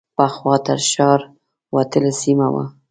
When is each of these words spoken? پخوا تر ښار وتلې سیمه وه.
پخوا 0.15 0.55
تر 0.65 0.79
ښار 0.91 1.19
وتلې 1.75 2.11
سیمه 2.21 2.47
وه. 2.53 2.63